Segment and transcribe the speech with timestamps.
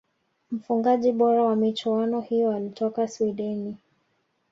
[0.51, 3.77] mfungaji bora wa michuano hiyo alitoka swideni